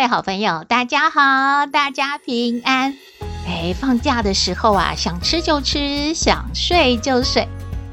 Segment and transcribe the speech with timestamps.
[0.00, 2.94] 各位好朋友，大家好，大家平安。
[3.46, 7.46] 哎，放假的时候啊，想吃就吃，想睡就睡。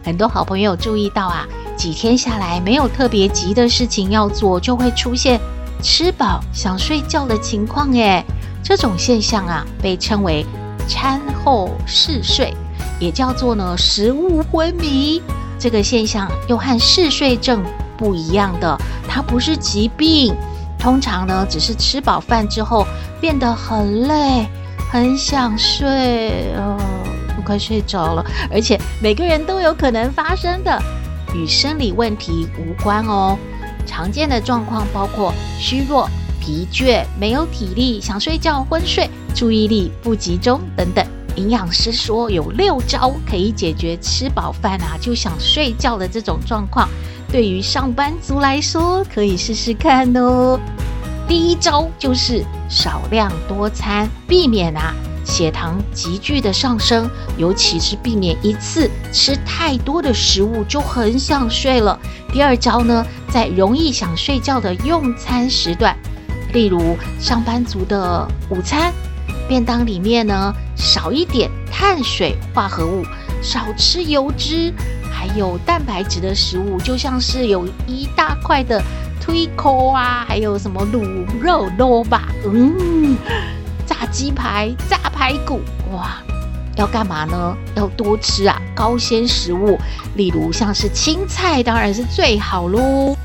[0.05, 5.38] 很多好朋友注意到啊，几天下来没有特别急的事情要做，就会出现
[5.83, 7.91] 吃饱想睡觉的情况。
[7.97, 8.23] 哎，
[8.63, 10.45] 这种现象啊，被称为
[10.88, 12.53] 餐后嗜睡，
[13.02, 15.21] 也叫做呢食物昏迷。
[15.59, 17.61] 这个现象又和嗜睡症
[17.97, 18.77] 不一样的，
[19.09, 20.33] 它不是疾病。
[20.80, 22.86] 通常呢，只是吃饱饭之后
[23.20, 24.47] 变得很累，
[24.92, 26.78] 很想睡，哦，
[27.36, 28.25] 我快睡着了。
[28.52, 30.81] 而且每个人都有可能发生的，
[31.33, 33.38] 与生理问题无关哦。
[33.86, 41.05] 常见的状况包括虚弱、疲倦、没有体力、想睡觉、昏睡、注意力不集中等等。
[41.36, 46.89] 营养师说有六招可以解决吃饱饭啊就想睡觉的这种状况。
[47.30, 50.59] 对于上班族来说，可以试试看哦。
[51.28, 54.94] 第一招就是少量多餐，避免啊
[55.25, 62.00] 血糖急剧的上升，尤其是避免一次吃太多的食物就很想睡了。
[62.31, 65.94] 第二招呢，在容易想睡觉的用餐时段，
[66.53, 68.94] 例如上班族的午餐，
[69.50, 73.03] 便当里面呢少一点碳水化合物，
[73.42, 74.73] 少吃油脂。
[75.18, 78.80] 还有蛋白质的食物，就像是有一大块的
[79.20, 83.18] 推扣啊，还有什么卤肉肉吧，嗯，
[83.88, 85.61] 炸鸡排、炸排骨，
[85.92, 86.22] 哇，
[86.76, 87.58] 要干嘛呢？
[87.76, 89.80] 要多吃啊，高纤食物，
[90.16, 93.17] 例如像是青菜，当然是最好喽。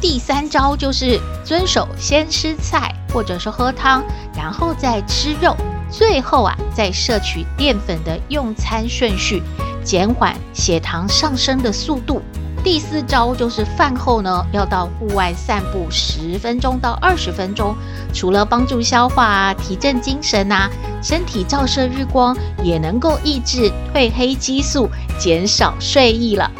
[0.00, 4.04] 第三招就是遵守先吃菜，或者是喝汤，
[4.36, 5.56] 然后再吃肉，
[5.90, 9.42] 最后啊再摄取淀粉的用餐顺序。
[9.84, 12.22] 减缓血糖上升的速度。
[12.62, 17.74] 第四招就是饭后呢，要到户外散步十分钟到二十分钟，
[18.12, 20.68] 除了帮助消化啊、提振精神啊，
[21.02, 26.50] 身体照射日光也能够抑制褪黑激素，减少睡意了。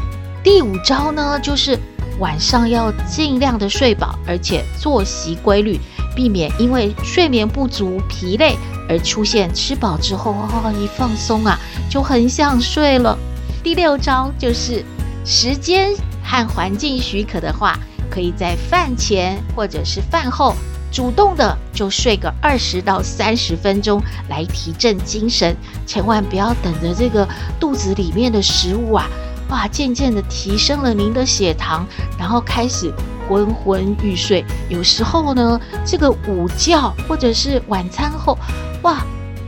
[0.43, 1.79] 第五招呢，就是
[2.19, 5.79] 晚上要尽量的睡饱，而且作息规律，
[6.15, 8.57] 避免因为睡眠不足、疲累。
[8.89, 11.57] 而出现吃饱之后，哦，一放松啊，
[11.89, 13.17] 就很想睡了。
[13.63, 14.85] 第六招就是
[15.25, 15.95] 时间
[16.25, 17.79] 和环境许可的话，
[18.11, 20.57] 可以在饭前或者是饭后
[20.91, 25.55] 主动的就睡个二十到三十分钟，来提振精神。
[25.87, 27.29] 千万不要等着这个
[27.61, 29.07] 肚子里面的食物啊，
[29.51, 31.87] 哇，渐渐的提升了您的血糖，
[32.19, 32.93] 然后开始。
[33.29, 38.37] 昏昏欲睡，有时候呢，这个午觉或者是晚餐后，
[38.83, 39.05] 哇，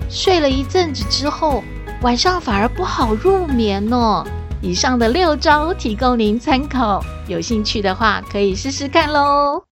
[0.08, 1.64] 睡了一阵子之后，
[2.02, 4.24] 晚上反而不好入眠呢。
[4.60, 9.71] 以上的六招提供您参考，有兴趣的话可以试试看喽。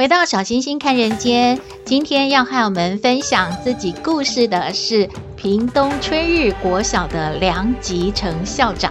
[0.00, 5.06] 回到小星星看人间，今天要和我们分享自己故事的是
[5.36, 8.90] 屏东春日国小的梁吉成校长。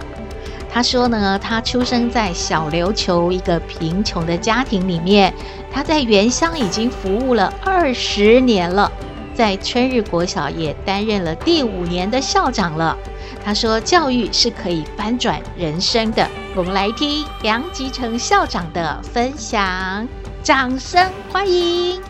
[0.72, 5.34] 他说呢，他出生在小琉球一个贫穷的家庭里面，
[5.72, 8.88] 他在原乡已经服务了二十年了，
[9.34, 12.96] 在春日国小也担任了第五年的校长了。
[13.44, 16.24] 他说，教育是可以翻转人生的。
[16.54, 20.06] 我们来听梁吉成校长的分享。
[20.50, 21.00] 掌声
[21.30, 22.02] 欢迎！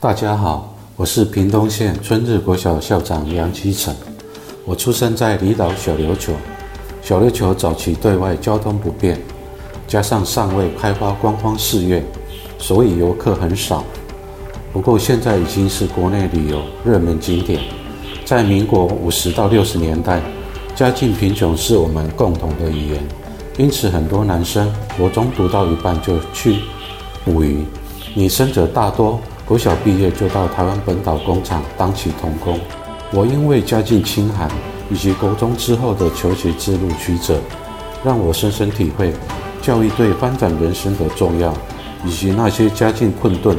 [0.00, 3.94] 大家好，我是屏东县春日国小校长梁吉成。
[4.64, 6.32] 我出生在离岛小琉球，
[7.02, 9.20] 小琉球早期对外交通不便，
[9.86, 12.02] 加上尚未开发观光事业，
[12.58, 13.84] 所以游客很少。
[14.72, 17.60] 不过现在已经是国内旅游热门景点。
[18.24, 20.22] 在民国五十到六十年代，
[20.74, 23.06] 家境贫穷是我们共同的语言。
[23.58, 26.58] 因此，很多男生国中读到一半就去
[27.24, 27.64] 捕鱼，
[28.14, 32.60] 女生则大多国小毕业就到台湾本岛工厂当起童工。
[33.10, 34.50] 我因为家境清寒，
[34.90, 37.40] 以及国中之后的求学之路曲折，
[38.04, 39.14] 让我深深体会
[39.62, 41.54] 教育对发展人生的重要，
[42.04, 43.56] 以及那些家境困顿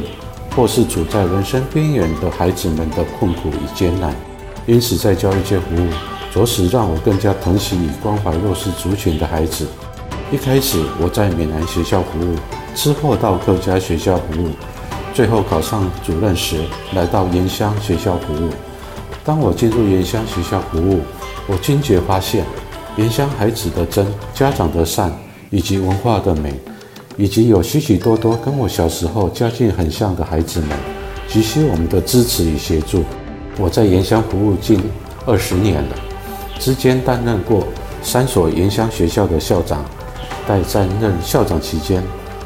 [0.54, 4.14] 或是处在人生边缘的孩子们的困苦与艰难。
[4.64, 5.88] 因此，在教育界服务，
[6.32, 9.66] 着实让我更加疼惜与关怀弱势族群的孩子。
[10.30, 12.36] 一开始我在闽南学校服务，
[12.74, 14.50] 之后到客家学校服务，
[15.14, 16.58] 最后考上主任时，
[16.92, 18.50] 来到盐乡学校服务。
[19.24, 21.00] 当我进入盐乡学校服务，
[21.46, 22.44] 我惊觉发现，
[22.98, 25.10] 盐乡孩子的真、家长的善，
[25.48, 26.52] 以及文化的美，
[27.16, 30.78] 以及有许许多多跟我小时候家境很像的孩子们，
[31.26, 33.02] 急需我们的支持与协助。
[33.56, 34.78] 我在盐乡服务近
[35.24, 35.96] 二十年了，
[36.58, 37.66] 之间担任过
[38.02, 39.82] 三所盐乡学校的校长。
[40.48, 42.02] 在担任校长期间，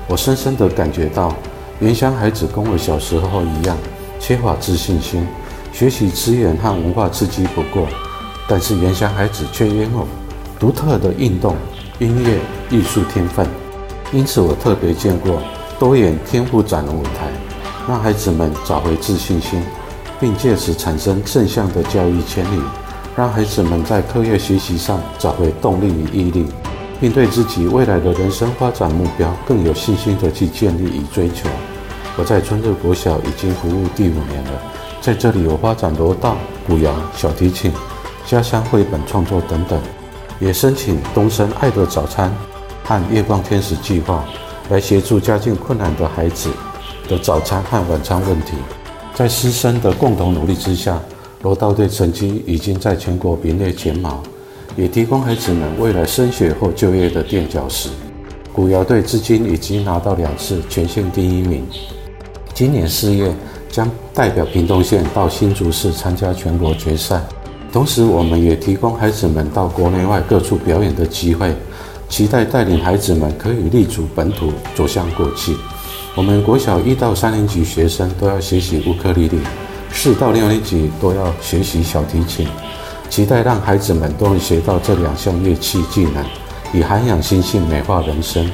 [0.09, 1.33] 我深深地感觉到，
[1.79, 3.79] 原乡孩子跟我小时候一样，
[4.19, 5.25] 缺乏自信心，
[5.73, 7.87] 学习资源和文化刺激不过。
[8.49, 10.09] 但是原乡孩子却拥有
[10.59, 11.55] 独特的运动、
[12.01, 12.41] 音乐、
[12.77, 13.47] 艺术天分。
[14.13, 15.41] 因此，我特别建过
[15.79, 17.31] 多元天赋展的舞台，
[17.89, 19.63] 让孩子们找回自信心。
[20.21, 22.63] 并借此产生正向的教育潜力，
[23.17, 26.47] 让孩子们在课业学习上找回动力与毅力，
[27.03, 31.49] 并对自己未来的人生发展目标更有信心地去建立与追求。
[32.17, 34.63] 我在春日国小已经服务第五年了，
[35.01, 37.73] 在这里我发展柔道、古谣、小提琴、
[38.25, 39.81] 家乡绘本创作等等，
[40.39, 42.33] 也申请东森爱的早餐
[42.85, 44.25] 和月光天使计划，
[44.71, 46.51] 来协助家境困难的孩子
[47.09, 48.53] 的早餐和晚餐问题。
[49.13, 51.01] 在师生的共同努力之下，
[51.43, 54.23] 柔道队成绩已经在全国名列前茅，
[54.77, 57.89] 也提供孩子们未来升学或就业的垫脚石。
[58.53, 61.67] 古谣队至今已经拿到两次全县第一名，
[62.55, 63.35] 今年四月
[63.71, 67.21] 将代表屏东县到新竹市参加全国决赛。
[67.73, 71.55] 同时，我们也提供孩子们到国内外各处表演的机会，
[72.09, 75.57] 期待带领孩子们可以立足本土，走向国际。
[76.15, 79.39] 我们国小一到三年级学生都要学习乌克丽丽，
[79.91, 82.47] 四到六年级都要学习小提琴，
[83.13, 86.25] 期待让孩子们都能学到这两项乐器技能，
[86.73, 88.51] 以涵养心性，美化人生。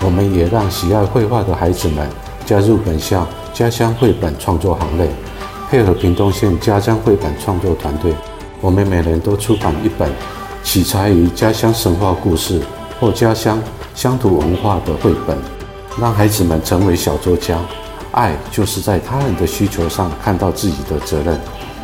[0.00, 2.08] 我们也让喜爱绘画的孩子们
[2.46, 5.06] 加入本校家乡绘本创作行列，
[5.68, 8.14] 配合屏东县家乡绘本创作团队，
[8.62, 10.10] 我们每人都出版一本
[10.64, 12.62] 取材于家乡神话故事
[12.98, 13.62] 或家乡
[13.94, 15.36] 乡土文化的绘本。
[16.00, 17.58] 让孩子们成为小作家，
[18.12, 21.38] 爱就是在他人的需求上看到自己的责任，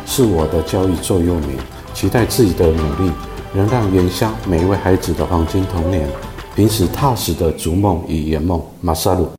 [0.07, 1.59] 是我的教育座右铭。
[1.95, 3.09] 期待自己的努力，
[3.53, 6.05] 能让原乡每一位孩子的黄金童年，
[6.53, 8.61] 平时踏实的逐梦与圆梦。
[8.81, 9.29] 马萨鲁。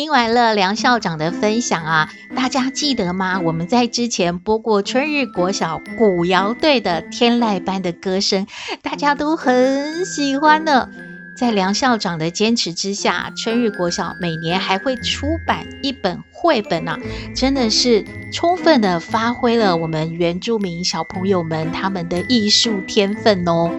[0.00, 3.38] 听完了梁校长的分享啊，大家记得吗？
[3.40, 8.46] 我们在之前播过春日国小古谣队的天籁般的歌声，
[8.80, 10.88] 大家都很喜欢呢。
[11.36, 16.96] 在梁校长的坚持之下，春日国小每年还会出版一本绘本呢，
[17.36, 18.02] 真的是
[18.32, 23.70] 充分的发挥了我们原住民小朋友们他们的艺术天分哦。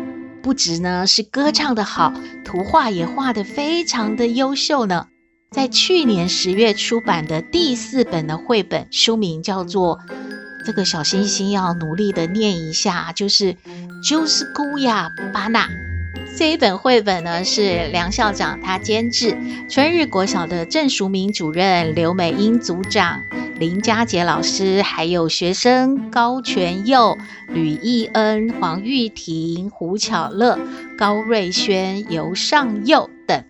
[0.43, 2.13] 不止呢是歌唱得好，
[2.45, 5.07] 图画也画得非常的优秀呢。
[5.53, 9.97] 在去年十月出版的第四本的绘本，书名叫做
[10.65, 13.57] 《这个小星星要努力的念一下》，就是
[14.01, 15.67] “就是姑呀巴纳”。
[16.37, 19.37] 这一本绘本呢，是梁校长他监制，
[19.69, 23.21] 春日国小的郑淑明主任、刘美英组长、
[23.59, 27.17] 林佳杰老师，还有学生高全佑、
[27.49, 30.57] 吕义恩、黄玉婷、胡巧乐、
[30.97, 33.43] 高瑞轩、尤尚佑等。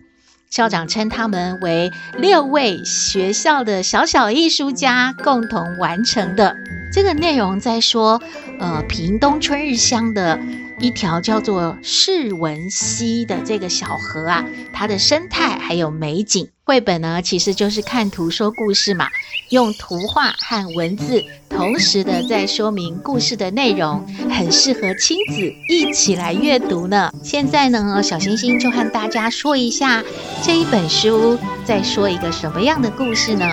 [0.52, 6.58] 校长称他们为六位学校的小小艺术家共同完成的。
[6.92, 8.20] 这个内容在说，
[8.60, 10.38] 呃，屏东春日乡的
[10.82, 16.48] 一条叫做世文溪的这个小河啊，它的生态还有美景。
[16.64, 19.08] 绘本呢，其实就是看图说故事嘛，
[19.50, 27.12] 用图画和文字同时的在说明故事的内容，很适合亲子一起来阅读呢。
[27.22, 30.02] 现在呢，小星星就和大家说一下
[30.42, 33.46] 这一本书在说一个什么样的故事呢？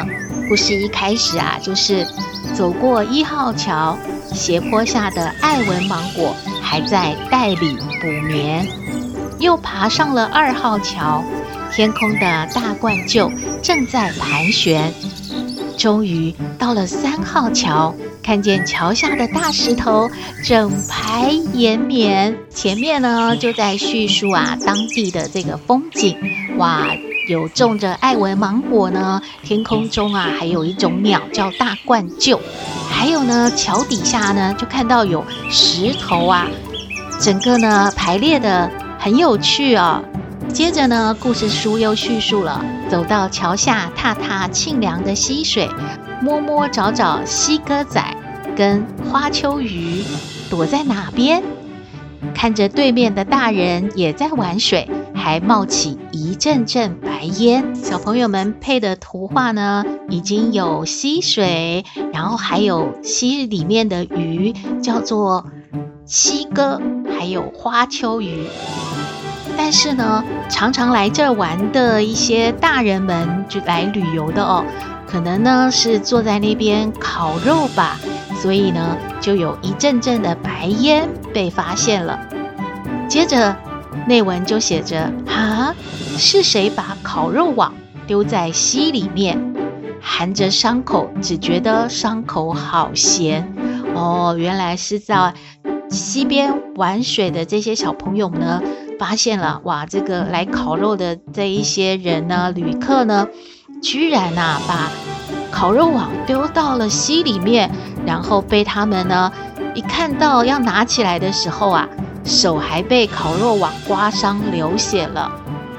[0.47, 2.07] 故事一开始啊，就是
[2.55, 3.95] 走过一号桥，
[4.33, 8.67] 斜坡下的爱文芒果还在袋里补眠。
[9.39, 11.23] 又爬上了二号桥，
[11.71, 12.19] 天空的
[12.53, 14.93] 大冠鷲正在盘旋。
[15.77, 20.11] 终于到了三号桥，看见桥下的大石头
[20.43, 26.17] 整排延绵，前面呢就在叙述啊当地的这个风景。
[26.57, 26.85] 哇，
[27.29, 32.39] 有种着爱文芒果呢，天空中啊还有一种鸟叫大冠鹫，
[32.89, 36.47] 还有呢桥底下呢就看到有石头啊，
[37.21, 40.03] 整个呢排列的很有趣哦。
[40.51, 45.69] 接着呢，故事书又叙述了走到桥下，踏踏沁凉的溪水，
[46.23, 48.03] 摸摸找找溪鸽仔
[48.55, 50.03] 跟花秋鱼
[50.49, 51.43] 躲在哪边，
[52.33, 57.75] 看着对面的大人也在玩水，还冒起一阵阵白烟。
[57.75, 65.45] 小朋友们配的图画呢，已经有溪水，然后还有溪里面的鱼，叫做
[66.05, 66.81] 溪哥，
[67.19, 68.47] 还有花秋鱼。
[69.57, 74.63] 但是呢，常常来这儿玩的一些大人们，就来旅游的哦，
[75.05, 77.99] 可能呢是坐在那边烤肉吧，
[78.41, 82.17] 所以呢就有一阵阵的白烟被发现了。
[83.09, 83.53] 接着
[84.07, 85.75] 内文就写着：啊，
[86.17, 87.73] 是谁把烤肉网
[88.07, 89.53] 丢在溪里面？
[90.01, 93.53] 含着伤口，只觉得伤口好咸。
[93.95, 95.33] 哦，原来是在
[95.89, 98.61] 溪边玩水的这些小朋友呢。
[98.99, 103.29] 发现了哇，这个来烤肉的这一些人呢，旅客呢，
[103.81, 104.91] 居然呐、啊、把
[105.49, 107.71] 烤肉网丢到了溪里面，
[108.05, 109.31] 然后被他们呢
[109.73, 111.87] 一看到要拿起来的时候啊，
[112.29, 115.31] 手还被烤肉网刮伤流血了。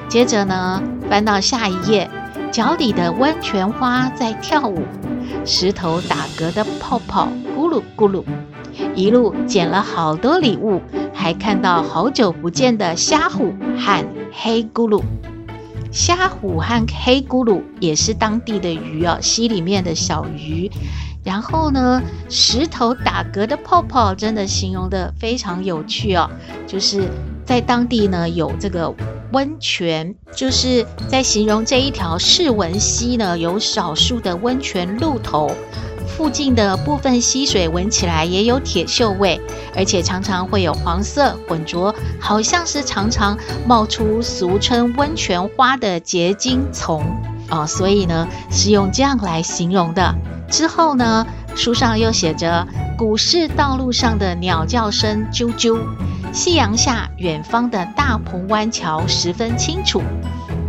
[0.09, 2.11] 接着呢，翻到下一页，
[2.51, 4.83] 脚底的温泉花在跳舞，
[5.45, 8.25] 石头打嗝的泡泡咕噜咕噜，
[8.97, 10.83] 一路捡了好多礼物。
[11.15, 15.03] 还看到好久不见的虾虎和黑咕噜，
[15.93, 20.69] 虾虎和黑咕噜也是当地的鱼哦，溪里面的小鱼。
[21.23, 26.31] 然后呢，石头打嗝的泡泡真的形容得非常有趣哦，
[26.67, 27.09] 就是
[27.45, 28.93] 在当地呢有这个
[29.33, 35.51] 温泉，就是在形容这一条世文溪呢有少数的温泉露头。
[36.07, 39.41] 附近的部分溪水闻起来也有铁锈味，
[39.75, 47.03] 而且常常会有黄色混浊，好像是常常冒出俗称温泉花的结晶丛
[47.51, 50.15] 哦，所以呢是用这样来形容的。
[50.49, 52.67] 之后呢，书上又写着
[52.97, 55.79] 古市道路上的鸟叫声啾啾，
[56.33, 60.03] 夕阳下远方的大鹏湾桥十分清楚。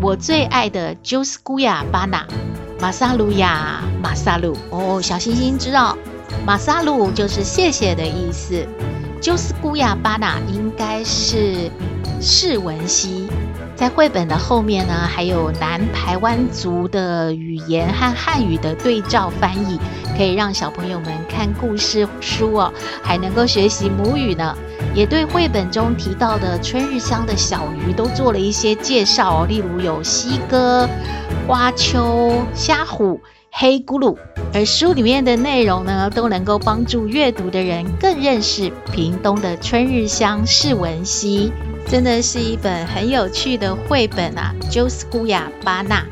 [0.01, 2.25] 我最爱的就是古亚巴纳。
[2.79, 5.95] 马萨鲁呀，马萨鲁哦，小星星知道，
[6.45, 8.67] 马萨鲁就是谢谢的意思。
[9.21, 11.69] 就是古亚巴纳应该是
[12.19, 13.27] 释文溪，
[13.81, 19.79] 在绘本的后面呢，还有南台湾族的语言和汉语的对照翻译，
[20.15, 22.71] 可以让小朋友们看故事书哦，
[23.01, 24.55] 还能够学习母语呢。
[24.93, 30.87] 也对绘本中提到的春日乡的小鱼都做了一些介绍哦，例如有溪哥。
[31.47, 33.19] 花秋、虾虎、
[33.49, 34.15] 黑咕噜，
[34.53, 41.51] 而书里面的内容呢，都能够帮助阅读的人更认识屏东的春日乡世文溪，
[41.87, 44.53] 真的是一本很有趣的绘本啊！
[44.69, 46.05] 就是古亚巴纳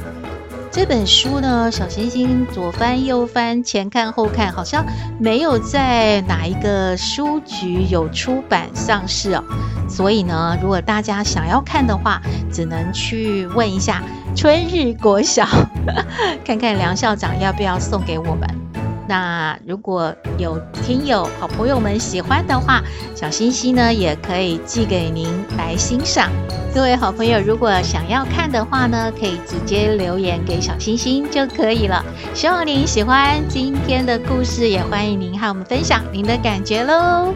[0.71, 4.85] 这本书呢，小星星左翻右翻，前看后看，好像
[5.19, 9.43] 没有在哪一个书局有出版上市哦。
[9.89, 12.21] 所以呢，如果大家想要看的话，
[12.51, 14.03] 只能去问一下。
[14.35, 15.47] 春日国小，
[16.45, 18.68] 看看梁校长要不要送给我们。
[19.09, 22.83] 那如果有听友好朋友们喜欢的话，
[23.15, 26.29] 小星星呢也可以寄给您来欣赏。
[26.75, 32.05] 各位好朋友，如果想要看的话呢，可以直接留言给小星星就可以了。
[32.35, 37.33] 希望您喜欢今天的故事，也欢迎您和我们分享您的感觉喽。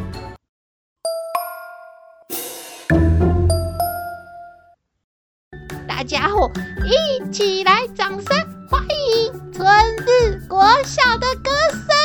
[6.86, 8.38] 一起来，掌声
[8.70, 9.66] 欢迎春
[10.06, 12.03] 日国小的歌声。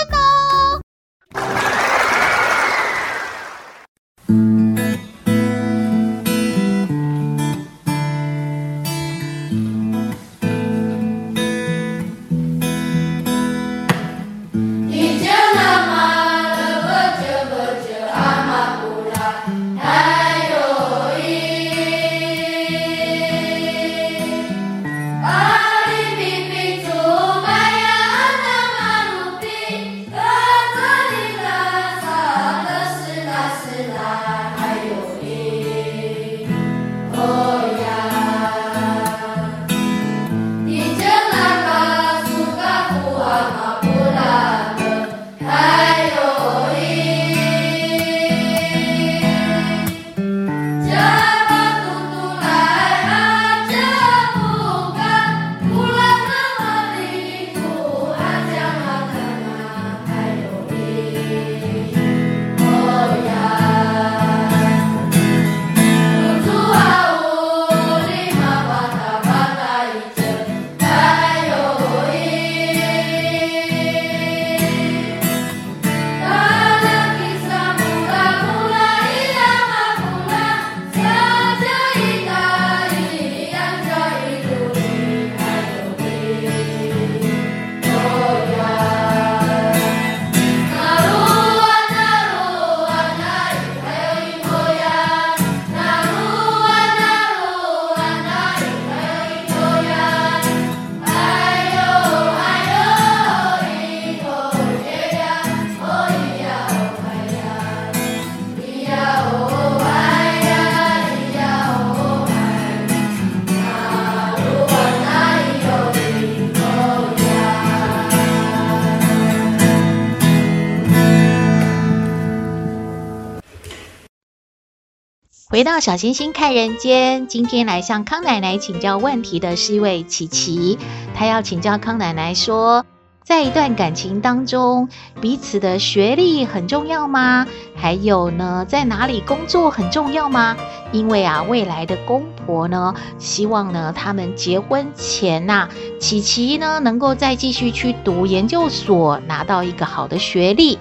[125.51, 130.79] 回到小星星看人间，今天来向康奶奶请教问题的是一位琪琪，
[131.15, 132.85] 她要请教康奶奶说，
[133.25, 134.91] 在一段感情当中，
[135.23, 137.47] 彼此的学历很重要吗？
[137.75, 140.55] 还有呢，在哪里工作很重要吗？
[140.93, 150.79] 因为啊，未来的公婆呢，希望呢，他们结婚前呐、琪琪呢，能够再继续去读研究所，拿到一个好的学历。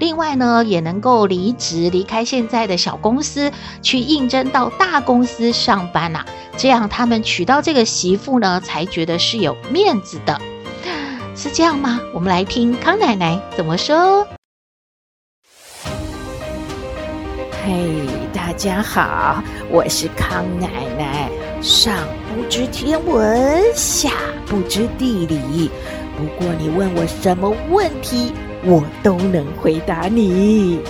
[0.00, 6.26] 另外呢，也能够离职，离开现在的小公司，去应征到大公司上班呐、啊。
[6.56, 10.40] 这样他们娶到这个媳妇呢，才觉得是有面子的，
[11.36, 12.00] 是这样吗？
[12.14, 14.26] 我们来听康奶奶怎么说。
[17.62, 21.30] 嘿，大家好，我是康奶奶。
[21.60, 21.94] 上
[22.34, 24.08] 不知天文，下
[24.46, 25.70] 不知地理，
[26.16, 30.80] 不过你问我什么问题，我都能回答你。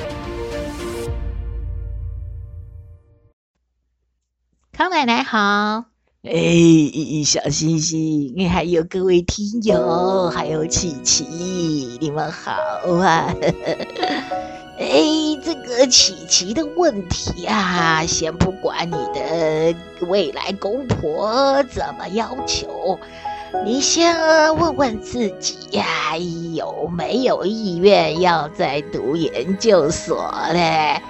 [4.72, 5.84] 康奶奶好，
[6.24, 6.32] 哎，
[7.24, 12.52] 小星星，你还有各位听友，还有琪琪，你们好
[13.00, 13.32] 啊！
[14.80, 14.88] 哎，
[15.44, 19.76] 这个琪琪的问题啊，先不管你的
[20.08, 22.98] 未来公婆怎么要求。
[23.64, 24.16] 你先
[24.56, 26.16] 问问自己呀，
[26.54, 31.00] 有没有意愿要再读研究所嘞？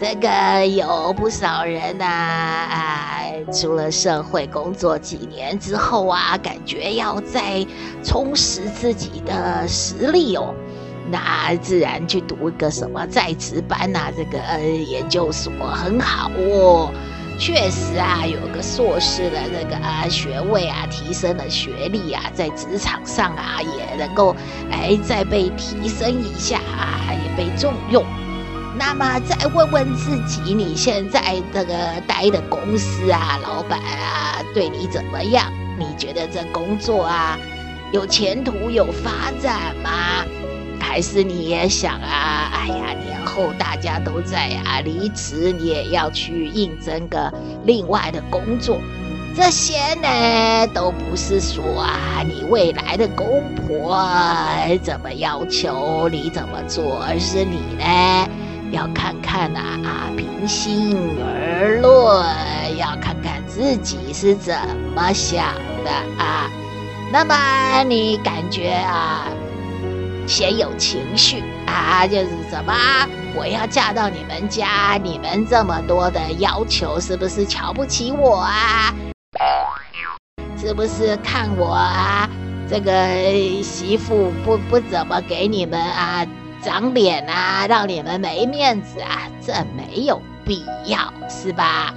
[0.00, 3.22] 这个有不少人呐，啊，
[3.52, 7.66] 出了社会工作几年之后啊，感觉要再
[8.02, 10.54] 充实自己的实力哦，
[11.10, 16.90] 那自然去读一个什么在职班呐，这个研究所很好哦。
[17.40, 24.36] 确实啊，有个硕士的那个啊学位啊，提升了学历啊，在职场上啊也能够
[24.70, 28.04] 哎再被提升一下啊，也被重用。
[28.78, 31.74] 那么再问问自己，你现在这个
[32.06, 35.50] 待的公司啊，老板啊对你怎么样？
[35.78, 37.38] 你觉得这工作啊
[37.90, 40.26] 有前途有发展吗？
[40.90, 42.50] 还是你也想啊？
[42.52, 47.32] 哎呀，年后大家都在啊，离职你也要去应征个
[47.64, 48.80] 另外的工作，
[49.36, 53.96] 这些呢都不是说啊你未来的公婆
[54.82, 58.28] 怎么要求你怎么做，而是你呢
[58.72, 64.56] 要看看呐，啊，平心而论，要看看自己是怎
[64.92, 66.50] 么想的啊。
[67.12, 69.26] 那么你感觉啊？
[70.30, 72.72] 先有情绪啊，就是什么？
[73.34, 78.94] 我要嫁到你们家，你们这么多的要求，是不是瞧不起我啊？
[80.56, 82.30] 是不是看我啊？
[82.70, 82.92] 这个
[83.64, 86.24] 媳妇不不怎么给你们啊
[86.62, 89.28] 长脸啊，让你们没面子啊？
[89.44, 91.92] 这没有必要，是吧？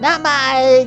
[0.00, 0.30] 那么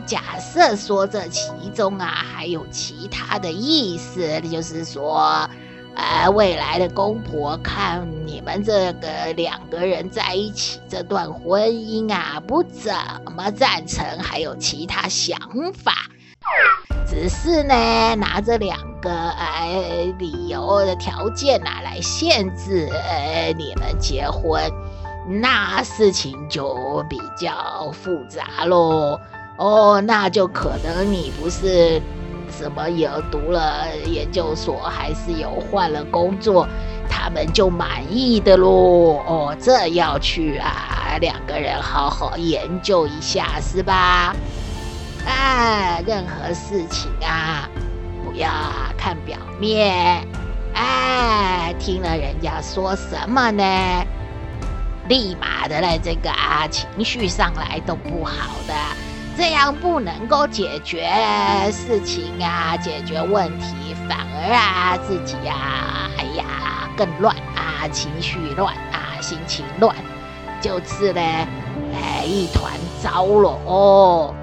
[0.07, 5.47] 假设说这其中啊还有其他的意思，就是说。
[5.95, 12.93] 呃，未来的公婆看你们这个两个人在一起这段婚姻啊，不怎
[13.35, 15.37] 么赞成，还有其他想
[15.73, 15.93] 法，
[17.07, 17.73] 只是呢
[18.15, 24.61] 拿这两个呃理由的条件啊来限制呃你们结婚，
[25.41, 29.17] 那事情就比较复杂喽。
[29.57, 32.01] 哦，那就可能你不是。
[32.47, 36.67] 怎么有读了研究所，还是有换了工作，
[37.09, 39.21] 他们就满意的喽？
[39.25, 44.35] 哦，这要去啊，两个人好好研究一下，是吧？
[45.27, 47.67] 哎，任何事情啊，
[48.23, 48.47] 不要
[48.97, 50.25] 看表面，
[50.73, 53.63] 哎，听了人家说什么呢，
[55.07, 58.73] 立马的来这个啊，情绪上来都不好的。
[59.37, 61.09] 这样不能够解决
[61.71, 69.93] 事情啊，解决问题，反而啊自己呀、啊，哎呀更乱啊，情绪乱啊，心情乱，
[70.61, 72.71] 就是呢，哎一团
[73.03, 74.33] 糟了哦。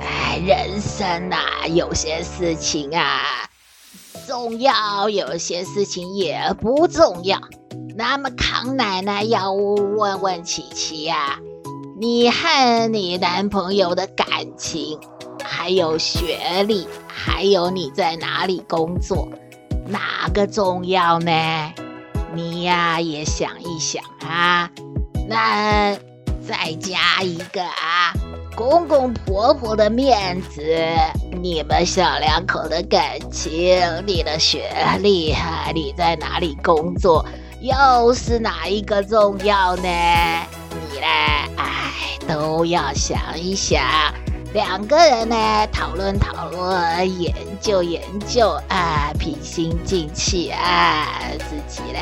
[0.00, 3.48] 哎，人生啊，有些事情啊
[4.26, 7.38] 重要，有些事情也不重要。
[7.96, 11.38] 那么康奶奶要问问琪琪呀。
[11.96, 14.26] 你和你男朋友的感
[14.58, 14.98] 情，
[15.44, 19.28] 还有学历，还有你在哪里工作，
[19.86, 21.72] 哪个重要呢？
[22.34, 24.68] 你呀也想一想啊。
[25.28, 25.94] 那
[26.44, 28.12] 再加一个啊，
[28.56, 30.60] 公公婆婆的面子，
[31.40, 34.68] 你们小两口的感情，你的学
[35.00, 35.32] 历，
[35.72, 37.24] 你在哪里工作，
[37.60, 39.88] 又是哪一个重要呢？
[40.70, 41.43] 你嘞，
[42.26, 43.82] 都要想一想。
[44.52, 51.08] 两个人呢，讨论讨论，研究研究啊，平心静气啊，
[51.38, 51.98] 自己呢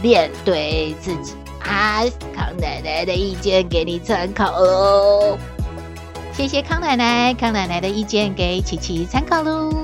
[0.00, 2.04] 面对自己啊。
[2.34, 5.36] 康奶奶的意见给你参考哦。
[6.32, 9.77] 谢谢康奶奶，康奶奶的意见给琪琪参考喽。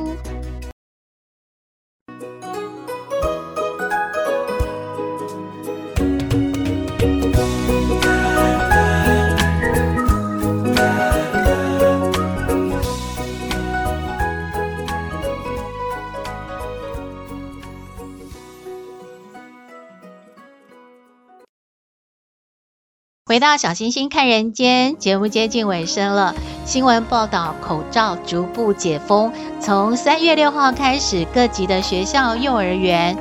[23.35, 26.37] 回到小星星看人间，节目接近尾声了。
[26.65, 33.19] 新闻报道，口罩逐步解封，从三月六号开始，各级的学校、幼儿园、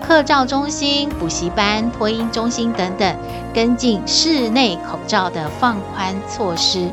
[0.00, 3.14] 课照中心、补习班、托婴中心等等，
[3.52, 6.88] 跟进室内口罩的放宽措施。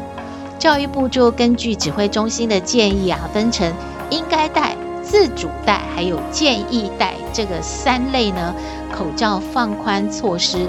[0.60, 3.74] 教育部就根据指挥中心的建议啊，分成
[4.10, 8.54] 应该戴、自主戴，还有建议戴这个三类呢，
[8.92, 10.68] 口罩放宽措施。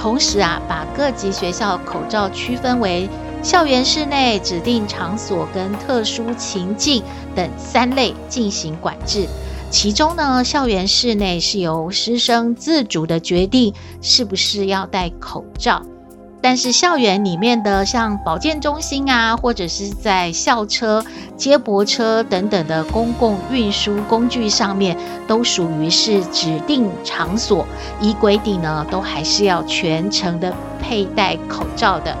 [0.00, 3.08] 同时啊，把各级学校口罩区分为
[3.42, 7.02] 校园室内指定场所跟特殊情境
[7.34, 9.26] 等三类进行管制。
[9.70, 15.82] 其中呢，校园室内是由师生自主的决定是不是要戴口罩。
[16.48, 21.04] 但是校园里面的像保健中心啊，或者是在校车、
[21.36, 27.66] 接驳车等等的公共运输工具上面，都属于是指定场所，
[28.00, 32.16] 依规定呢，都还是要全程的佩戴口罩的。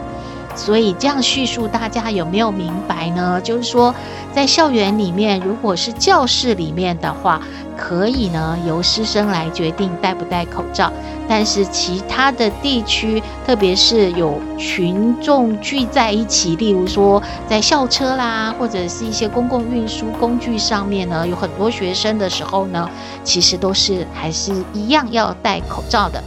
[0.58, 3.40] 所以这样叙述，大家有没有明白呢？
[3.40, 3.94] 就是说，
[4.34, 7.40] 在校园里面，如果是教室里面的话，
[7.76, 10.92] 可以呢由师生来决定戴不戴口罩。
[11.28, 22.90] 但是其他的地区，特别是有群众聚在一起，例如说在校车啦，或者是一些公共运输工具上面呢，有很多学生的时候呢，
[23.22, 26.20] 其实都是还是一样要戴口罩的。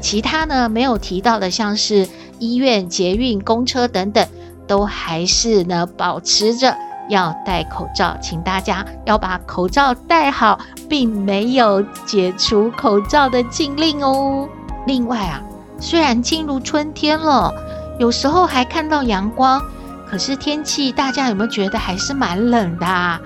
[0.00, 2.08] 其他呢没有提到的，像是
[2.38, 4.26] 医院、捷运、公车等等，
[4.66, 6.76] 都还是呢保持着
[7.08, 14.48] 要戴口罩，请大家要把口罩戴好，并没有解除口罩的禁令哦。
[14.86, 15.42] 另外啊，
[15.80, 17.52] 虽然进入春天了，
[17.98, 19.62] 有时候还看到阳光，
[20.08, 23.20] 可是天气大家有没有觉得还是蛮冷的啊？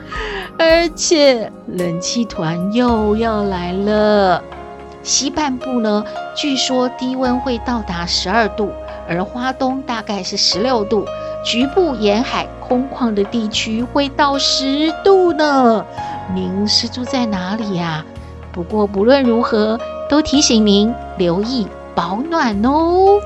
[0.59, 4.43] 而且冷气团又要来了。
[5.03, 6.05] 西半部呢，
[6.37, 8.71] 据说低温会到达十二度，
[9.11, 11.05] 而花东大概是十六度，
[11.45, 15.85] 局部沿海空旷的地区会到十度呢。
[16.33, 18.05] 您是住在哪里呀？
[18.53, 23.21] 不过不论如何，都提醒您留意保暖哦。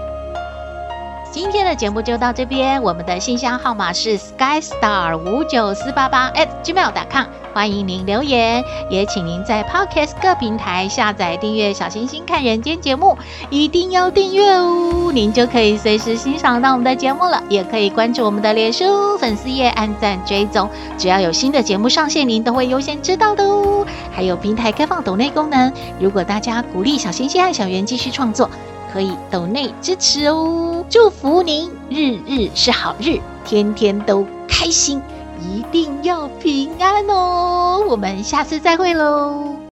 [1.34, 13.18] 今天的节目就到这边，我们的信箱号码是 skystar 五九四八八 at gmail.com，欢迎您留言，也请您在 Podcast 各平台下载订阅《小星星看人间》节目，
[13.50, 17.42] 一定要订阅哦，您就可以随时欣赏到我们的节目了。
[17.48, 23.84] 也可以关注我们的脸书粉丝页，按赞追踪，只要有新的节目上线，您都会优先知道的哦。
[24.12, 28.48] 还有平台开放抖内功能，如果大家鼓励小星星和小圆继续创作。
[28.94, 35.02] 可以抖内支持哦，祝福您日日是好日，天天都开心，
[35.42, 37.84] 一定要平安哦！
[37.88, 39.63] 我们下次再会喽。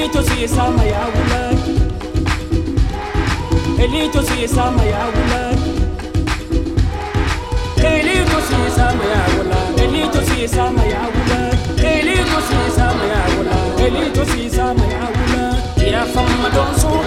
[0.00, 1.50] Elito si yesama ya wula
[3.84, 5.52] Elito si yesama ya wula
[7.76, 11.40] Elito si yesama ya wula Elito si yesama ya wula
[11.84, 17.04] Elito si yesama ya wula Elito si yesama ya wula Ya fama don so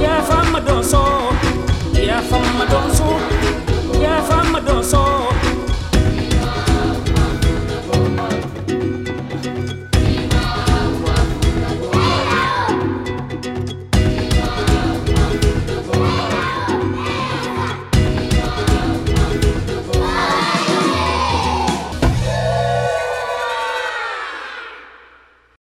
[0.00, 1.04] Ya fama don so
[2.00, 3.20] Ya fama don so
[4.00, 5.55] Ya fama don so